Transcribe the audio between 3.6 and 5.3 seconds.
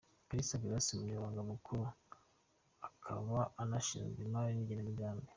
anashinzwe imari n’igenamigambi.